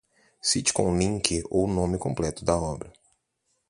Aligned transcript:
Cite 0.41 0.73
com 0.73 0.89
um 0.89 0.97
link 0.97 1.43
ou 1.51 1.65
o 1.65 1.71
nome 1.71 1.99
completo 1.99 2.43
da 2.43 2.57
obra. 2.57 2.91